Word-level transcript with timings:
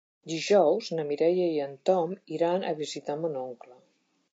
Dijous 0.29 0.87
na 0.99 1.05
Mireia 1.11 1.51
i 1.57 1.61
en 1.67 1.77
Tom 1.91 2.19
iran 2.39 2.69
a 2.73 2.77
visitar 2.85 3.23
mon 3.25 3.43
oncle. 3.49 3.81